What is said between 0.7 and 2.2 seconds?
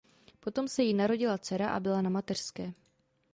jí narodila dcera a byla na